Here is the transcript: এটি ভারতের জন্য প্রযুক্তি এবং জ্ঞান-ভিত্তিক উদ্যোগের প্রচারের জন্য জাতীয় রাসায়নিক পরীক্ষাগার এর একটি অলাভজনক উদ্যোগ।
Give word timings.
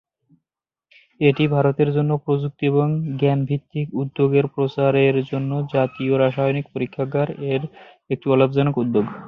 এটি 1.21 1.43
ভারতের 1.55 1.89
জন্য 1.93 2.11
প্রযুক্তি 2.25 2.63
এবং 2.67 2.87
জ্ঞান-ভিত্তিক 3.19 3.87
উদ্যোগের 4.01 4.45
প্রচারের 4.55 5.15
জন্য 5.31 5.51
জাতীয় 5.73 6.13
রাসায়নিক 6.17 6.65
পরীক্ষাগার 6.73 7.27
এর 7.51 7.61
একটি 8.09 8.25
অলাভজনক 8.29 8.75
উদ্যোগ। 8.77 9.05